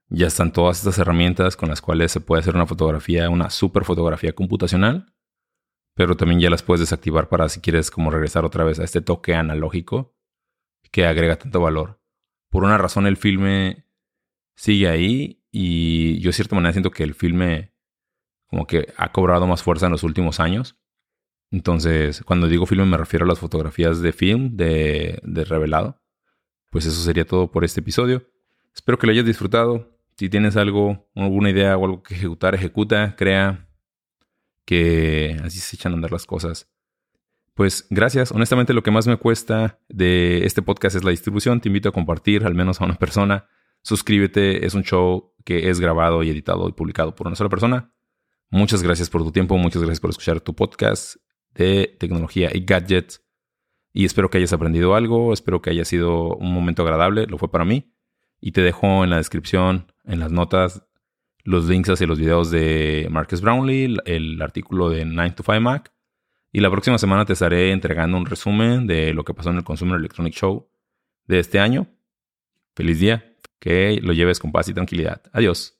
ya 0.08 0.26
están 0.26 0.52
todas 0.52 0.78
estas 0.78 0.98
herramientas 0.98 1.56
con 1.56 1.68
las 1.68 1.80
cuales 1.80 2.12
se 2.12 2.20
puede 2.20 2.40
hacer 2.40 2.54
una 2.54 2.66
fotografía, 2.66 3.30
una 3.30 3.50
super 3.50 3.84
fotografía 3.84 4.32
computacional 4.32 5.12
pero 5.96 6.14
también 6.14 6.40
ya 6.40 6.50
las 6.50 6.62
puedes 6.62 6.80
desactivar 6.80 7.30
para 7.30 7.48
si 7.48 7.60
quieres 7.60 7.90
como 7.90 8.10
regresar 8.10 8.44
otra 8.44 8.64
vez 8.64 8.78
a 8.78 8.84
este 8.84 9.00
toque 9.00 9.34
analógico 9.34 10.14
que 10.92 11.06
agrega 11.06 11.36
tanto 11.36 11.58
valor. 11.60 12.02
Por 12.50 12.64
una 12.64 12.76
razón 12.76 13.06
el 13.06 13.16
filme 13.16 13.86
sigue 14.54 14.88
ahí 14.88 15.42
y 15.50 16.20
yo 16.20 16.28
de 16.28 16.34
cierta 16.34 16.54
manera 16.54 16.74
siento 16.74 16.90
que 16.90 17.02
el 17.02 17.14
filme 17.14 17.72
como 18.46 18.66
que 18.66 18.92
ha 18.98 19.10
cobrado 19.10 19.46
más 19.46 19.62
fuerza 19.62 19.86
en 19.86 19.92
los 19.92 20.02
últimos 20.02 20.38
años. 20.38 20.76
Entonces, 21.50 22.22
cuando 22.24 22.48
digo 22.48 22.66
filme 22.66 22.84
me 22.84 22.96
refiero 22.96 23.24
a 23.24 23.28
las 23.28 23.38
fotografías 23.38 24.00
de 24.00 24.12
film, 24.12 24.56
de, 24.56 25.20
revelado. 25.48 26.00
Pues 26.70 26.86
eso 26.86 27.00
sería 27.00 27.24
todo 27.24 27.50
por 27.50 27.64
este 27.64 27.80
episodio. 27.80 28.28
Espero 28.74 28.98
que 28.98 29.06
lo 29.06 29.12
hayas 29.12 29.24
disfrutado. 29.24 29.96
Si 30.16 30.28
tienes 30.28 30.56
algo, 30.56 31.08
alguna 31.14 31.50
idea 31.50 31.76
o 31.76 31.84
algo 31.84 32.02
que 32.02 32.14
ejecutar, 32.14 32.54
ejecuta, 32.54 33.14
crea, 33.16 33.68
que 34.64 35.40
así 35.44 35.58
se 35.58 35.76
echan 35.76 35.92
a 35.92 35.96
andar 35.96 36.12
las 36.12 36.26
cosas. 36.26 36.68
Pues 37.54 37.86
gracias. 37.88 38.32
Honestamente, 38.32 38.74
lo 38.74 38.82
que 38.82 38.90
más 38.90 39.06
me 39.06 39.16
cuesta 39.16 39.80
de 39.88 40.44
este 40.44 40.62
podcast 40.62 40.96
es 40.96 41.04
la 41.04 41.10
distribución. 41.10 41.60
Te 41.60 41.68
invito 41.68 41.88
a 41.88 41.92
compartir 41.92 42.44
al 42.44 42.54
menos 42.54 42.80
a 42.80 42.84
una 42.84 42.96
persona. 42.96 43.48
Suscríbete. 43.82 44.66
Es 44.66 44.74
un 44.74 44.82
show 44.82 45.32
que 45.44 45.70
es 45.70 45.80
grabado 45.80 46.22
y 46.22 46.30
editado 46.30 46.68
y 46.68 46.72
publicado 46.72 47.14
por 47.14 47.28
una 47.28 47.36
sola 47.36 47.48
persona. 47.48 47.92
Muchas 48.50 48.82
gracias 48.82 49.08
por 49.08 49.22
tu 49.22 49.32
tiempo. 49.32 49.56
Muchas 49.56 49.80
gracias 49.80 50.00
por 50.00 50.10
escuchar 50.10 50.40
tu 50.40 50.54
podcast 50.54 51.16
de 51.56 51.96
tecnología 51.98 52.50
y 52.52 52.64
gadgets. 52.64 53.24
Y 53.92 54.04
espero 54.04 54.30
que 54.30 54.38
hayas 54.38 54.52
aprendido 54.52 54.94
algo. 54.94 55.32
Espero 55.32 55.62
que 55.62 55.70
haya 55.70 55.84
sido 55.84 56.34
un 56.36 56.52
momento 56.52 56.82
agradable. 56.82 57.26
Lo 57.26 57.38
fue 57.38 57.50
para 57.50 57.64
mí. 57.64 57.92
Y 58.40 58.52
te 58.52 58.60
dejo 58.60 59.04
en 59.04 59.10
la 59.10 59.16
descripción, 59.16 59.92
en 60.04 60.20
las 60.20 60.30
notas, 60.30 60.86
los 61.44 61.66
links 61.66 61.88
hacia 61.88 62.06
los 62.06 62.18
videos 62.18 62.50
de 62.50 63.08
Marcus 63.10 63.40
Brownlee, 63.40 63.96
el 64.04 64.42
artículo 64.42 64.90
de 64.90 65.04
9 65.04 65.30
to 65.36 65.42
5 65.42 65.60
Mac. 65.60 65.92
Y 66.52 66.60
la 66.60 66.70
próxima 66.70 66.98
semana 66.98 67.24
te 67.24 67.32
estaré 67.32 67.72
entregando 67.72 68.16
un 68.16 68.26
resumen 68.26 68.86
de 68.86 69.14
lo 69.14 69.24
que 69.24 69.34
pasó 69.34 69.50
en 69.50 69.56
el 69.56 69.64
Consumer 69.64 69.98
Electronic 69.98 70.34
Show 70.34 70.68
de 71.26 71.38
este 71.38 71.58
año. 71.58 71.86
Feliz 72.74 73.00
día, 73.00 73.36
que 73.58 74.00
lo 74.02 74.12
lleves 74.12 74.38
con 74.38 74.52
paz 74.52 74.68
y 74.68 74.74
tranquilidad. 74.74 75.22
Adiós. 75.32 75.75